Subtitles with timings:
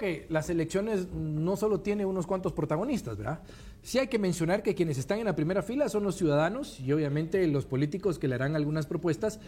[0.00, 3.40] que las elecciones no solo tienen unos cuantos protagonistas, ¿verdad?
[3.82, 6.90] Sí hay que mencionar que quienes están en la primera fila son los ciudadanos y
[6.92, 9.40] obviamente los políticos que le harán algunas propuestas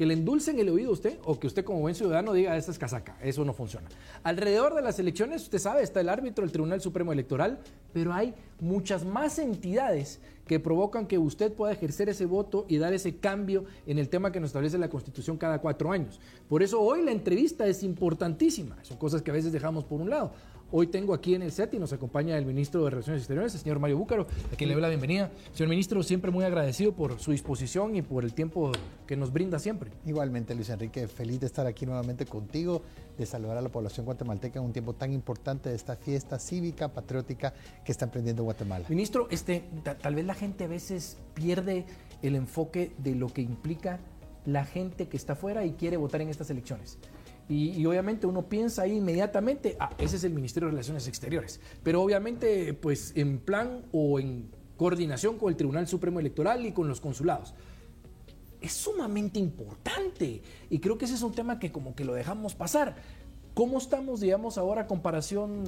[0.00, 2.70] que le endulcen el oído a usted o que usted como buen ciudadano diga, esta
[2.70, 3.86] es casaca, eso no funciona.
[4.22, 7.58] Alrededor de las elecciones, usted sabe, está el árbitro, el Tribunal Supremo Electoral,
[7.92, 12.94] pero hay muchas más entidades que provocan que usted pueda ejercer ese voto y dar
[12.94, 16.18] ese cambio en el tema que nos establece la Constitución cada cuatro años.
[16.48, 20.08] Por eso hoy la entrevista es importantísima, son cosas que a veces dejamos por un
[20.08, 20.32] lado.
[20.72, 23.60] Hoy tengo aquí en el set y nos acompaña el ministro de Relaciones Exteriores, el
[23.60, 25.28] señor Mario Búcaro, a quien le doy la bienvenida.
[25.52, 28.70] Señor ministro, siempre muy agradecido por su disposición y por el tiempo
[29.04, 29.90] que nos brinda siempre.
[30.06, 32.82] Igualmente, Luis Enrique, feliz de estar aquí nuevamente contigo,
[33.18, 36.86] de saludar a la población guatemalteca en un tiempo tan importante de esta fiesta cívica,
[36.86, 37.52] patriótica
[37.84, 38.86] que está emprendiendo Guatemala.
[38.90, 39.64] Ministro, este,
[40.00, 41.84] tal vez la gente a veces pierde
[42.22, 43.98] el enfoque de lo que implica
[44.46, 46.96] la gente que está afuera y quiere votar en estas elecciones.
[47.48, 51.60] Y, obviamente uno piensa ahí inmediatamente, ah, ese es el Ministerio de Relaciones Exteriores.
[51.82, 56.88] Pero obviamente, pues en plan o en coordinación con el Tribunal Supremo Electoral y con
[56.88, 57.54] los consulados.
[58.60, 62.54] Es sumamente importante y creo que ese es un tema que como que lo dejamos
[62.54, 62.96] pasar.
[63.52, 65.64] ¿Cómo estamos, digamos, ahora a comparación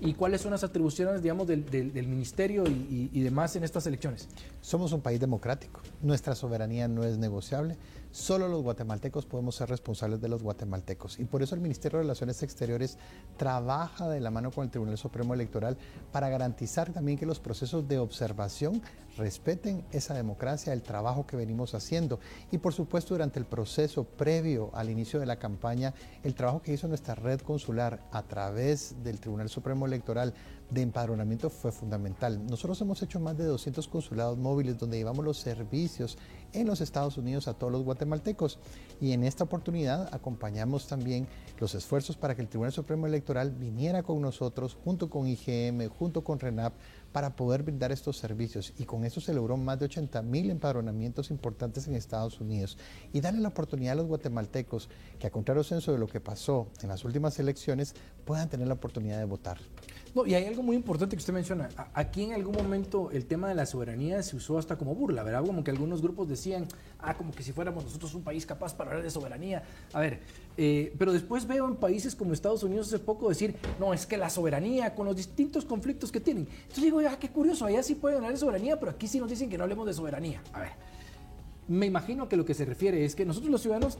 [0.00, 1.64] y cuáles son las atribuciones, digamos, del,
[2.06, 4.28] ministerio y, demás en estas elecciones?
[4.60, 5.80] Somos un país democrático.
[6.02, 7.76] Nuestra soberanía no es negociable.
[8.10, 11.18] Solo los guatemaltecos podemos ser responsables de los guatemaltecos.
[11.18, 12.96] Y por eso el Ministerio de Relaciones Exteriores
[13.36, 15.76] trabaja de la mano con el Tribunal Supremo Electoral
[16.12, 18.82] para garantizar también que los procesos de observación
[19.16, 22.20] respeten esa democracia, el trabajo que venimos haciendo.
[22.50, 26.72] Y por supuesto, durante el proceso previo al inicio de la campaña, el trabajo que
[26.72, 30.34] hizo nuestra red consular a través del Tribunal Supremo Electoral
[30.70, 32.44] de empadronamiento fue fundamental.
[32.46, 36.18] Nosotros hemos hecho más de 200 consulados móviles donde llevamos los servicios
[36.52, 38.58] en los Estados Unidos a todos los guatemaltecos
[39.00, 41.28] y en esta oportunidad acompañamos también
[41.58, 46.24] los esfuerzos para que el Tribunal Supremo Electoral viniera con nosotros junto con IGM, junto
[46.24, 46.74] con RENAP
[47.14, 51.30] para poder brindar estos servicios y con eso se logró más de 80 mil empadronamientos
[51.30, 52.76] importantes en Estados Unidos
[53.12, 54.88] y darle la oportunidad a los guatemaltecos
[55.20, 57.94] que a contrario censo de lo que pasó en las últimas elecciones
[58.24, 59.58] puedan tener la oportunidad de votar.
[60.14, 61.68] No, y hay algo muy importante que usted menciona.
[61.92, 65.44] Aquí en algún momento el tema de la soberanía se usó hasta como burla, ¿verdad?
[65.44, 66.68] Como que algunos grupos decían,
[67.00, 69.64] ah, como que si fuéramos nosotros un país capaz para hablar de soberanía.
[69.92, 70.20] A ver,
[70.56, 74.16] eh, pero después veo en países como Estados Unidos hace poco decir, no, es que
[74.16, 76.46] la soberanía con los distintos conflictos que tienen.
[76.62, 79.28] Entonces digo, ah, qué curioso, allá sí pueden hablar de soberanía, pero aquí sí nos
[79.28, 80.40] dicen que no hablemos de soberanía.
[80.52, 80.72] A ver,
[81.66, 83.98] me imagino que lo que se refiere es que nosotros los ciudadanos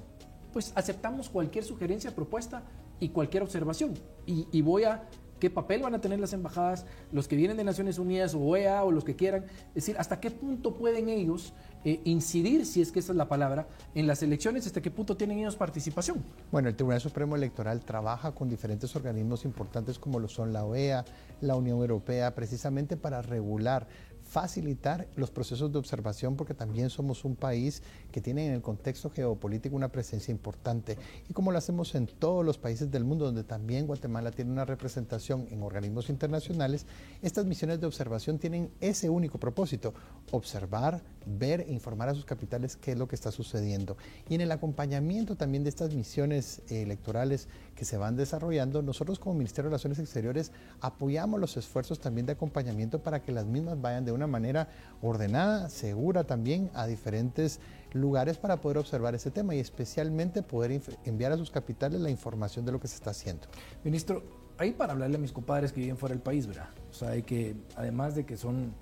[0.52, 2.62] pues aceptamos cualquier sugerencia, propuesta
[3.00, 3.94] y cualquier observación.
[4.26, 5.02] y voy a
[5.38, 8.84] qué papel van a tener las embajadas, los que vienen de Naciones Unidas o OEA
[8.84, 11.52] o los que quieran, es decir, hasta qué punto pueden ellos
[11.84, 15.16] eh, incidir, si es que esa es la palabra, en las elecciones, hasta qué punto
[15.16, 16.24] tienen ellos participación.
[16.50, 21.04] Bueno, el Tribunal Supremo Electoral trabaja con diferentes organismos importantes como lo son la OEA,
[21.40, 23.86] la Unión Europea, precisamente para regular
[24.34, 29.08] facilitar los procesos de observación porque también somos un país que tiene en el contexto
[29.08, 33.44] geopolítico una presencia importante y como lo hacemos en todos los países del mundo donde
[33.44, 36.84] también Guatemala tiene una representación en organismos internacionales,
[37.22, 39.94] estas misiones de observación tienen ese único propósito,
[40.32, 43.96] observar, ver e informar a sus capitales qué es lo que está sucediendo.
[44.28, 49.36] Y en el acompañamiento también de estas misiones electorales que se van desarrollando, nosotros como
[49.36, 54.04] Ministerio de Relaciones Exteriores apoyamos los esfuerzos también de acompañamiento para que las mismas vayan
[54.04, 54.68] de una manera
[55.02, 57.60] ordenada, segura también a diferentes
[57.92, 62.64] lugares para poder observar ese tema y especialmente poder enviar a sus capitales la información
[62.64, 63.46] de lo que se está haciendo.
[63.84, 64.22] Ministro,
[64.58, 66.68] ahí para hablarle a mis compadres que viven fuera del país, ¿verdad?
[66.90, 68.72] O sea, hay que, además de que son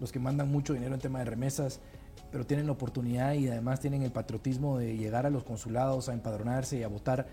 [0.00, 1.80] los que mandan mucho dinero en tema de remesas,
[2.30, 6.12] pero tienen la oportunidad y además tienen el patriotismo de llegar a los consulados a
[6.12, 7.26] empadronarse y a votar.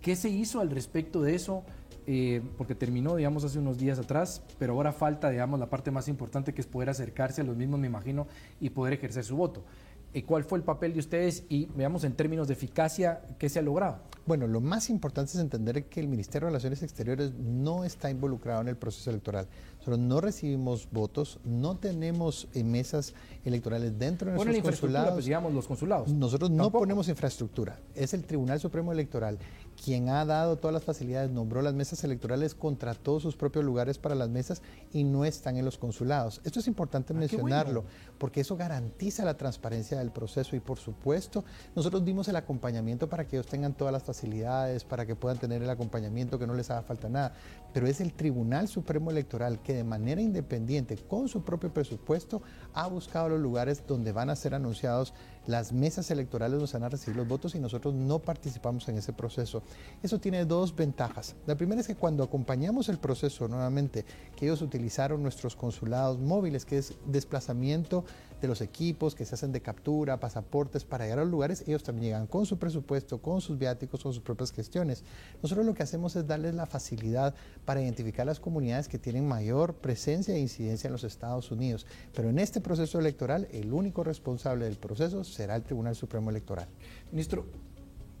[0.00, 1.62] ¿Qué se hizo al respecto de eso?
[2.06, 6.08] Eh, porque terminó, digamos, hace unos días atrás, pero ahora falta, digamos, la parte más
[6.08, 8.26] importante que es poder acercarse a los mismos, me imagino,
[8.60, 9.64] y poder ejercer su voto.
[10.12, 13.60] ¿Y cuál fue el papel de ustedes y veamos en términos de eficacia qué se
[13.60, 13.98] ha logrado?
[14.26, 18.60] Bueno, lo más importante es entender que el Ministerio de Relaciones Exteriores no está involucrado
[18.60, 19.46] en el proceso electoral.
[19.78, 23.14] Nosotros no recibimos votos, no tenemos eh, mesas
[23.44, 25.12] electorales dentro de nuestros consulados.
[25.12, 26.12] Pues, digamos, los consulados.
[26.12, 27.78] Nosotros no ponemos infraestructura.
[27.94, 29.38] Es el Tribunal Supremo Electoral
[29.82, 34.14] quien ha dado todas las facilidades, nombró las mesas electorales, contrató sus propios lugares para
[34.14, 34.62] las mesas
[34.92, 36.40] y no están en los consulados.
[36.44, 37.84] Esto es importante ah, mencionarlo
[38.18, 41.44] porque eso garantiza la transparencia del proceso y por supuesto
[41.74, 45.62] nosotros dimos el acompañamiento para que ellos tengan todas las facilidades, para que puedan tener
[45.62, 47.32] el acompañamiento, que no les haga falta nada.
[47.72, 52.42] Pero es el Tribunal Supremo Electoral que de manera independiente, con su propio presupuesto,
[52.74, 55.14] ha buscado los lugares donde van a ser anunciados
[55.46, 59.12] Las mesas electorales nos van a recibir los votos y nosotros no participamos en ese
[59.12, 59.62] proceso.
[60.02, 61.34] Eso tiene dos ventajas.
[61.46, 64.04] La primera es que cuando acompañamos el proceso nuevamente,
[64.36, 68.04] que ellos utilizaron nuestros consulados móviles, que es desplazamiento
[68.40, 71.82] de los equipos que se hacen de captura, pasaportes para llegar a los lugares, ellos
[71.82, 75.04] también llegan con su presupuesto, con sus viáticos, con sus propias gestiones.
[75.42, 77.34] Nosotros lo que hacemos es darles la facilidad
[77.64, 81.86] para identificar las comunidades que tienen mayor presencia e incidencia en los Estados Unidos.
[82.14, 86.68] Pero en este proceso electoral, el único responsable del proceso será el Tribunal Supremo Electoral.
[87.12, 87.46] Ministro,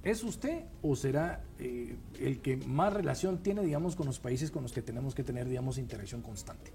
[0.02, 4.62] ¿Es usted o será eh, el que más relación tiene, digamos, con los países con
[4.62, 6.72] los que tenemos que tener, digamos, interacción constante?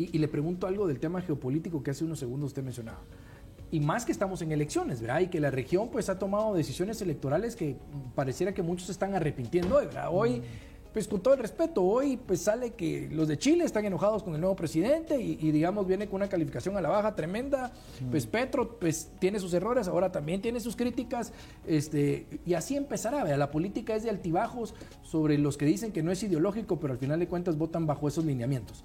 [0.00, 3.00] Y, le pregunto algo del tema geopolítico que hace unos segundos usted mencionaba.
[3.70, 5.20] Y más que estamos en elecciones, ¿verdad?
[5.20, 7.76] Y que la región pues ha tomado decisiones electorales que
[8.14, 10.08] pareciera que muchos están arrepintiendo, ¿verdad?
[10.10, 10.40] Hoy,
[10.94, 14.34] pues con todo el respeto, hoy pues sale que los de Chile están enojados con
[14.34, 17.70] el nuevo presidente y, digamos viene con una calificación a la baja tremenda.
[18.10, 21.34] Pues Petro pues tiene sus errores, ahora también tiene sus críticas.
[21.66, 23.38] Este, y así empezará, ¿verdad?
[23.38, 26.98] La política es de altibajos sobre los que dicen que no es ideológico, pero al
[26.98, 28.82] final de cuentas votan bajo esos lineamientos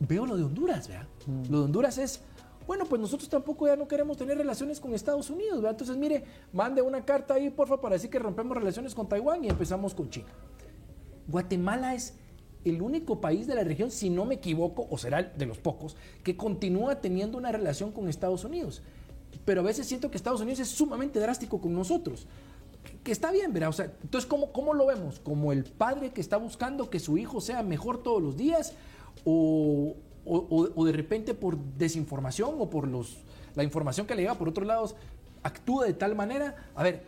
[0.00, 1.06] veo lo de Honduras, ¿verdad?
[1.26, 1.50] Mm.
[1.50, 2.20] Lo de Honduras es,
[2.66, 5.72] bueno, pues nosotros tampoco ya no queremos tener relaciones con Estados Unidos, ¿verdad?
[5.72, 9.48] Entonces, mire, mande una carta ahí, porfa, para decir que rompemos relaciones con Taiwán y
[9.48, 10.28] empezamos con China.
[11.28, 12.14] Guatemala es
[12.64, 15.96] el único país de la región, si no me equivoco, o será de los pocos,
[16.22, 18.82] que continúa teniendo una relación con Estados Unidos.
[19.44, 22.26] Pero a veces siento que Estados Unidos es sumamente drástico con nosotros.
[23.04, 23.70] Que, está bien, ¿verdad?
[23.70, 25.20] O sea, entonces, ¿cómo, ¿cómo lo vemos?
[25.20, 28.74] ¿Como el padre que está buscando que su hijo sea mejor todos los días?
[29.24, 29.94] O,
[30.84, 33.18] de repente por desinformación o por los,
[33.54, 34.96] la información que le llega por otros lados
[35.42, 36.70] actúa de tal manera.
[36.74, 37.02] A ver,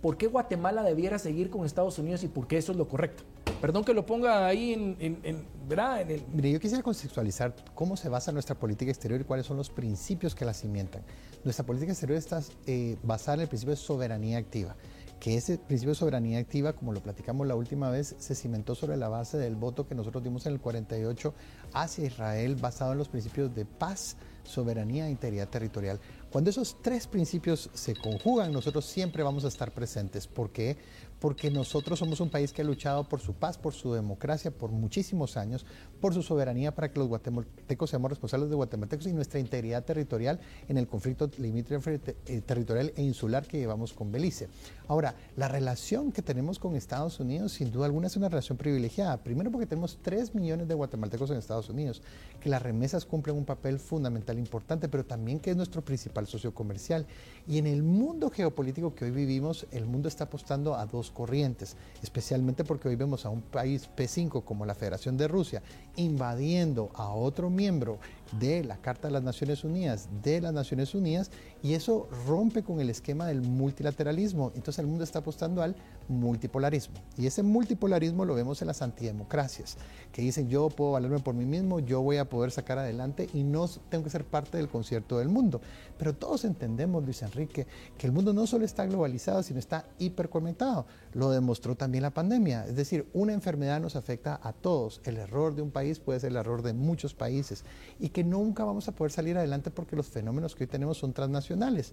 [0.00, 3.24] ¿por qué Guatemala debiera seguir con Estados Unidos y por qué eso es lo correcto?
[3.60, 6.02] Perdón que lo ponga ahí en, ¿verdad?
[6.02, 6.22] En el...
[6.32, 10.34] Mire, yo quisiera conceptualizar cómo se basa nuestra política exterior y cuáles son los principios
[10.34, 11.02] que la cimentan.
[11.44, 14.76] Nuestra política exterior está eh, basada en el principio de soberanía activa
[15.20, 18.96] que ese principio de soberanía activa, como lo platicamos la última vez, se cimentó sobre
[18.96, 21.34] la base del voto que nosotros dimos en el 48
[21.74, 24.16] hacia Israel, basado en los principios de paz,
[24.50, 26.00] soberanía e integridad territorial.
[26.30, 30.26] Cuando esos tres principios se conjugan, nosotros siempre vamos a estar presentes.
[30.26, 30.76] ¿Por qué?
[31.20, 34.72] porque nosotros somos un país que ha luchado por su paz, por su democracia por
[34.72, 35.66] muchísimos años,
[36.00, 40.40] por su soberanía para que los guatemaltecos seamos responsables de guatemaltecos y nuestra integridad territorial
[40.66, 44.48] en el conflicto limítrofe eh, territorial e insular que llevamos con Belice.
[44.88, 49.18] Ahora, la relación que tenemos con Estados Unidos, sin duda alguna, es una relación privilegiada.
[49.18, 52.02] Primero porque tenemos 3 millones de guatemaltecos en Estados Unidos,
[52.40, 56.52] que las remesas cumplen un papel fundamental importante, pero también que es nuestro principal socio
[56.52, 57.06] comercial.
[57.46, 61.76] Y en el mundo geopolítico que hoy vivimos, el mundo está apostando a dos corrientes,
[62.02, 65.62] especialmente porque hoy vemos a un país P5 como la Federación de Rusia
[65.96, 67.98] invadiendo a otro miembro
[68.38, 71.30] de la Carta de las Naciones Unidas, de las Naciones Unidas,
[71.62, 74.52] y eso rompe con el esquema del multilateralismo.
[74.54, 75.76] Entonces el mundo está apostando al
[76.08, 76.96] multipolarismo.
[77.16, 79.76] Y ese multipolarismo lo vemos en las antidemocracias,
[80.12, 83.42] que dicen yo puedo valerme por mí mismo, yo voy a poder sacar adelante y
[83.42, 85.60] no tengo que ser parte del concierto del mundo.
[85.98, 87.66] Pero todos entendemos, Luis Enrique,
[87.96, 90.86] que el mundo no solo está globalizado, sino está hiperconectado.
[91.12, 92.66] Lo demostró también la pandemia.
[92.66, 95.00] Es decir, una enfermedad nos afecta a todos.
[95.04, 97.64] El error de un país puede ser el error de muchos países.
[97.98, 101.12] Y que nunca vamos a poder salir adelante porque los fenómenos que hoy tenemos son
[101.12, 101.92] transnacionales.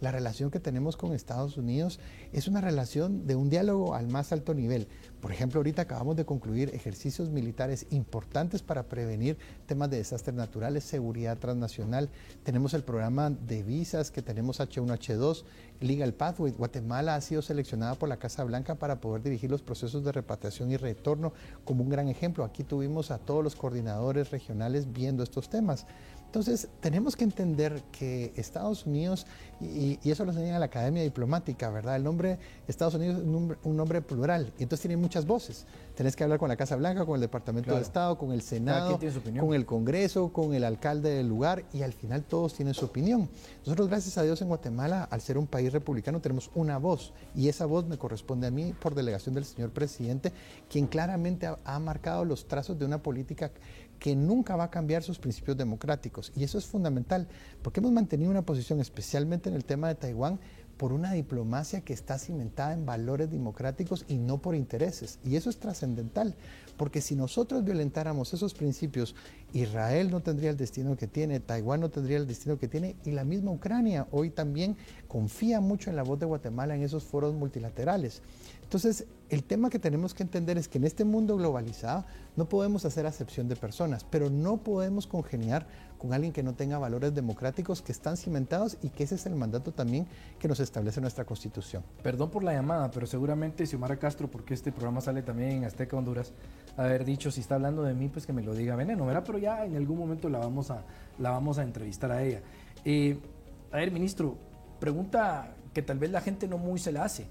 [0.00, 2.00] La relación que tenemos con Estados Unidos
[2.32, 4.88] es una relación de un diálogo al más alto nivel.
[5.20, 10.84] Por ejemplo, ahorita acabamos de concluir ejercicios militares importantes para prevenir temas de desastres naturales,
[10.84, 12.10] seguridad transnacional.
[12.42, 15.44] Tenemos el programa de visas que tenemos H1H2,
[15.80, 16.52] Legal Pathway.
[16.52, 20.70] Guatemala ha sido seleccionada por la Casa Blanca para poder dirigir los procesos de repatriación
[20.72, 21.32] y retorno
[21.64, 22.44] como un gran ejemplo.
[22.44, 25.86] Aquí tuvimos a todos los coordinadores regionales viendo estos temas.
[26.34, 29.24] Entonces, tenemos que entender que Estados Unidos,
[29.60, 31.94] y, eso lo enseña la Academia Diplomática, ¿verdad?
[31.94, 35.64] El nombre Estados Unidos es un nombre, plural, y entonces tiene muchas voces.
[35.94, 38.98] Tenés que hablar con la Casa Blanca, con el Departamento de Estado, con el Senado,
[39.38, 43.28] con el Congreso, con el alcalde del lugar, y al final todos tienen su opinión.
[43.64, 47.48] Nosotros, gracias a Dios, en Guatemala, al ser un país republicano, tenemos una voz, y
[47.48, 50.32] esa voz me corresponde a mí por delegación del señor presidente,
[50.68, 53.52] quien claramente ha marcado los trazos de una política
[54.04, 56.30] que nunca va a cambiar sus principios democráticos.
[56.36, 57.26] Y eso es fundamental,
[57.62, 60.38] porque hemos mantenido una posición, especialmente en el tema de Taiwán,
[60.76, 65.20] por una diplomacia que está cimentada en valores democráticos y no por intereses.
[65.24, 66.34] Y eso es trascendental,
[66.76, 69.14] porque si nosotros violentáramos esos principios,
[69.54, 73.12] Israel no tendría el destino que tiene, Taiwán no tendría el destino que tiene, y
[73.12, 77.34] la misma Ucrania hoy también confía mucho en la voz de Guatemala en esos foros
[77.34, 78.20] multilaterales.
[78.64, 82.84] Entonces, el tema que tenemos que entender es que en este mundo globalizado no podemos
[82.84, 85.66] hacer acepción de personas, pero no podemos congeniar
[85.98, 89.36] con alguien que no tenga valores democráticos que están cimentados y que ese es el
[89.36, 90.06] mandato también
[90.38, 91.82] que nos establece nuestra Constitución.
[92.02, 95.96] Perdón por la llamada, pero seguramente Xiomara Castro, porque este programa sale también en Azteca
[95.96, 96.32] Honduras,
[96.76, 99.22] haber dicho si está hablando de mí, pues que me lo diga Veneno, ¿verdad?
[99.24, 100.84] Pero ya en algún momento la vamos a,
[101.18, 102.42] la vamos a entrevistar a ella.
[102.84, 103.18] Eh,
[103.72, 104.36] a ver, ministro,
[104.80, 107.26] pregunta que tal vez la gente no muy se la hace.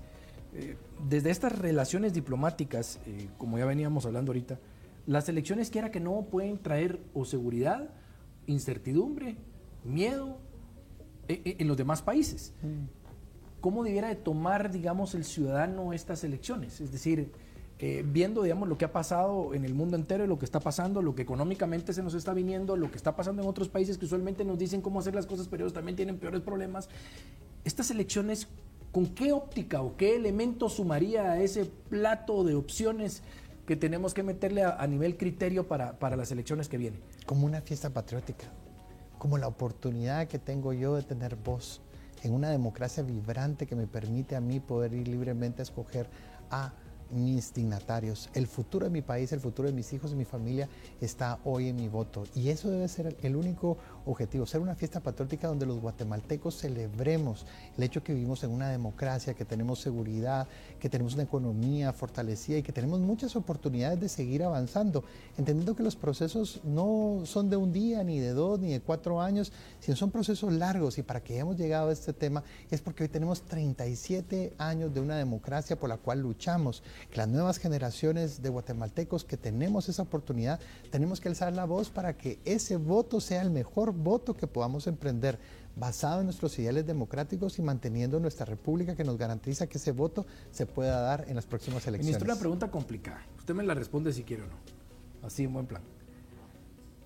[0.53, 0.77] Eh,
[1.07, 4.59] desde estas relaciones diplomáticas, eh, como ya veníamos hablando ahorita,
[5.07, 7.89] las elecciones quiera que no pueden traer o seguridad,
[8.47, 9.35] incertidumbre,
[9.83, 10.37] miedo
[11.27, 12.53] en los demás países.
[12.61, 12.85] Mm.
[13.59, 16.81] ¿Cómo debiera de tomar, digamos, el ciudadano estas elecciones?
[16.81, 17.31] Es decir,
[17.85, 21.01] eh, viendo, digamos, lo que ha pasado en el mundo entero, lo que está pasando,
[21.01, 24.05] lo que económicamente se nos está viniendo, lo que está pasando en otros países que
[24.05, 26.87] usualmente nos dicen cómo hacer las cosas, pero ellos también tienen peores problemas.
[27.65, 28.47] Estas elecciones,
[28.93, 33.21] ¿con qué óptica o qué elemento sumaría a ese plato de opciones
[33.67, 37.01] que tenemos que meterle a, nivel criterio para, para las elecciones que vienen?
[37.25, 38.45] Como una fiesta patriótica,
[39.17, 41.81] como la oportunidad que tengo yo de tener voz
[42.23, 46.07] en una democracia vibrante que me permite a mí poder ir libremente a escoger
[46.49, 46.71] a
[47.13, 48.29] mis dignatarios.
[48.33, 50.67] El futuro de mi país, el futuro de mis hijos y mi familia
[51.01, 52.23] está hoy en mi voto.
[52.35, 57.45] Y eso debe ser el único objetivo, ser una fiesta patriótica donde los guatemaltecos celebremos
[57.77, 60.47] el hecho que vivimos en una democracia, que tenemos seguridad,
[60.79, 65.03] que tenemos una economía fortalecida y que tenemos muchas oportunidades de seguir avanzando,
[65.37, 69.21] entendiendo que los procesos no son de un día, ni de dos, ni de cuatro
[69.21, 73.03] años, sino son procesos largos y para que hayamos llegado a este tema es porque
[73.03, 78.41] hoy tenemos 37 años de una democracia por la cual luchamos, que las nuevas generaciones
[78.41, 80.59] de guatemaltecos que tenemos esa oportunidad,
[80.91, 84.87] tenemos que alzar la voz para que ese voto sea el mejor voto que podamos
[84.87, 85.39] emprender
[85.75, 90.25] basado en nuestros ideales democráticos y manteniendo nuestra república que nos garantiza que ese voto
[90.51, 92.05] se pueda dar en las próximas elecciones.
[92.05, 93.21] Ministro, una pregunta complicada.
[93.37, 94.55] Usted me la responde si quiere o no.
[95.25, 95.81] Así en buen plan.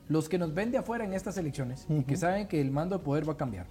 [0.10, 2.98] Los que nos ven de afuera en estas elecciones y que saben que el mando
[2.98, 3.68] de poder va a cambiar,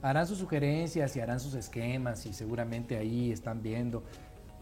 [0.00, 4.04] harán sus sugerencias y harán sus esquemas y seguramente ahí están viendo.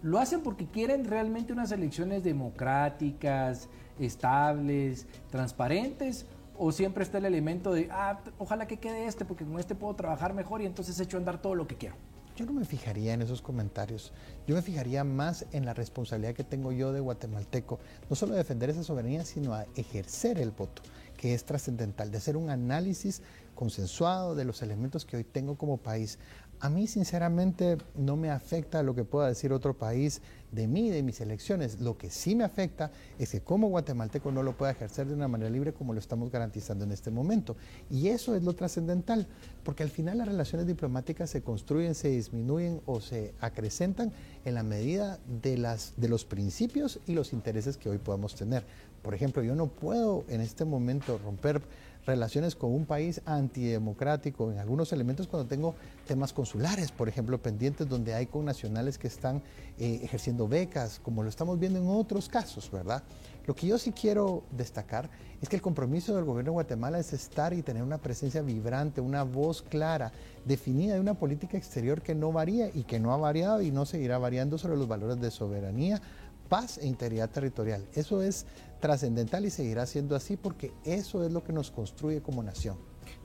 [0.03, 3.69] Lo hacen porque quieren realmente unas elecciones democráticas,
[4.01, 6.27] estables, transparentes
[6.59, 9.95] o siempre está el elemento de, ah, ojalá que quede este, porque con este puedo
[9.95, 11.95] trabajar mejor y entonces echo a andar todo lo que quiero.
[12.35, 14.11] Yo no me fijaría en esos comentarios.
[14.47, 17.79] Yo me fijaría más en la responsabilidad que tengo yo de guatemalteco,
[18.09, 20.83] no solo de defender esa soberanía, sino a ejercer el voto,
[21.17, 23.23] que es trascendental, de hacer un análisis
[23.55, 26.19] consensuado de los elementos que hoy tengo como país.
[26.63, 31.03] A mí sinceramente no me afecta lo que pueda decir otro país de mí, de
[31.03, 31.81] mis elecciones.
[31.81, 35.27] Lo que sí me afecta es que como guatemalteco no lo pueda ejercer de una
[35.27, 37.57] manera libre como lo estamos garantizando en este momento.
[37.91, 39.27] Y eso es lo trascendental,
[39.65, 44.13] porque al final las relaciones diplomáticas se construyen, se disminuyen o se acrecentan
[44.45, 48.65] en la medida de, las, de los principios y los intereses que hoy podamos tener.
[49.03, 51.61] Por ejemplo, yo no puedo en este momento romper
[52.07, 55.75] relaciones con un país antidemocrático en algunos elementos cuando tengo
[56.07, 59.43] temas consulares, por ejemplo, pendientes donde hay connacionales que están
[59.79, 63.03] eh, ejerciendo becas, como lo estamos viendo en otros casos, ¿verdad?
[63.47, 67.13] Lo que yo sí quiero destacar es que el compromiso del gobierno de Guatemala es
[67.13, 70.13] estar y tener una presencia vibrante, una voz clara,
[70.45, 73.85] definida de una política exterior que no varía y que no ha variado y no
[73.85, 76.01] seguirá variando sobre los valores de soberanía,
[76.49, 77.87] paz e integridad territorial.
[77.95, 78.47] Eso es
[78.83, 82.77] trascendental y seguirá siendo así porque eso es lo que nos construye como nación.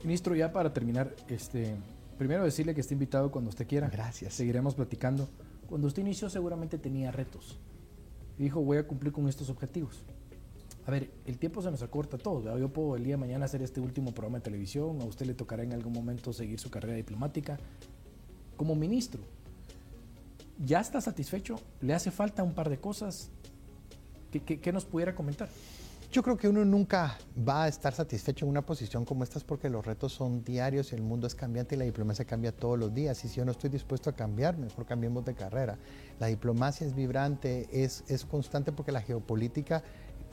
[0.03, 1.75] Ministro, ya para terminar, este,
[2.17, 3.89] primero decirle que está invitado cuando usted quiera.
[3.89, 4.35] Gracias.
[4.35, 5.27] Seguiremos platicando.
[5.67, 7.57] Cuando usted inició seguramente tenía retos.
[8.37, 10.05] Dijo, voy a cumplir con estos objetivos.
[10.85, 12.45] A ver, el tiempo se nos acorta a todos.
[12.59, 15.33] Yo puedo el día de mañana hacer este último programa de televisión, a usted le
[15.33, 17.57] tocará en algún momento seguir su carrera diplomática.
[18.55, 19.21] Como ministro,
[20.63, 21.59] ¿ya está satisfecho?
[21.81, 23.31] ¿Le hace falta un par de cosas?
[24.31, 25.50] ¿Qué, nos pudiera comentar?
[26.12, 27.17] Yo creo que uno nunca
[27.48, 30.96] va a estar satisfecho en una posición como esta porque los retos son diarios y
[30.96, 33.24] el mundo es cambiante y la diplomacia cambia todos los días.
[33.25, 35.77] Y si yo no estoy dispuesto a cambiar, mejor cambiemos de carrera.
[36.19, 39.84] La diplomacia es vibrante, es, es constante porque la geopolítica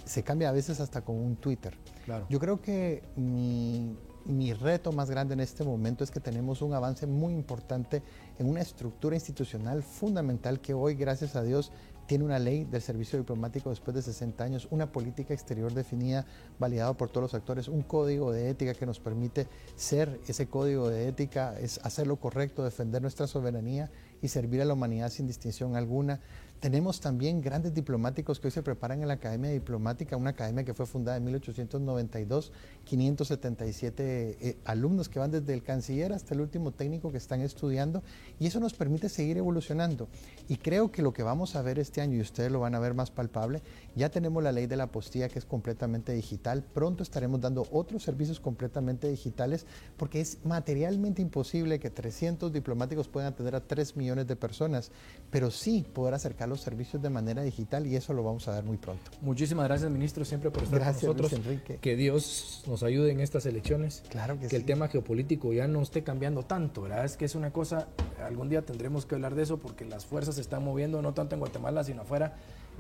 [0.05, 1.77] se cambia a veces hasta con un Twitter.
[2.05, 2.27] Claro.
[2.29, 6.73] Yo creo que mi, mi reto más grande en este momento es que tenemos un
[6.73, 8.03] avance muy importante
[8.39, 11.73] en una estructura institucional fundamental que hoy, gracias a Dios,
[12.07, 16.27] tiene una ley del servicio diplomático después de 60 años, una política exterior definida,
[16.59, 19.47] validada por todos los actores, un código de ética que nos permite
[19.77, 23.91] ser ese código de ética, es hacer lo correcto, defender nuestra soberanía
[24.23, 26.21] y servir a la humanidad sin distinción alguna.
[26.65, 30.73] Tenemos también grandes diplomáticos que hoy se preparan en la Academia Diplomática, una academia que
[30.73, 32.53] fue fundada en 1892,
[32.85, 38.03] 577 eh, alumnos que van desde el canciller hasta el último técnico que están estudiando
[38.41, 40.09] y eso nos permite seguir evolucionando.
[40.49, 42.81] Y creo que lo que vamos a ver este año, y ustedes lo van a
[42.81, 43.61] ver más palpable,
[43.95, 48.05] ya tenemos la ley de la postilla que es completamente digital, pronto estaremos dando otros
[48.05, 49.67] servicios completamente digitales
[49.99, 54.91] porque es materialmente imposible que 300 diplomáticos puedan atender a 3 millones de personas,
[55.31, 58.77] pero sí poder acercarlos servicios de manera digital y eso lo vamos a dar muy
[58.77, 59.03] pronto.
[59.21, 61.33] Muchísimas gracias, ministro, siempre por estar con nosotros.
[61.33, 61.79] Enrique.
[61.81, 64.03] Que Dios nos ayude en estas elecciones.
[64.09, 67.05] Claro que, que el tema geopolítico ya no esté cambiando tanto, ¿verdad?
[67.05, 67.89] Es que es una cosa,
[68.25, 71.35] algún día tendremos que hablar de eso porque las fuerzas se están moviendo no tanto
[71.35, 72.35] en Guatemala, sino afuera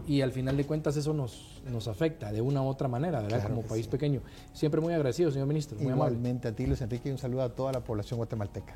[0.06, 3.46] y al final de cuentas eso nos, nos afecta de una u otra manera, ¿verdad?
[3.46, 4.20] Como país pequeño.
[4.52, 5.78] Siempre muy agradecido, señor ministro.
[5.78, 8.74] Muy Igualmente a ti, Luis Enrique, y un saludo a toda la población guatemalteca.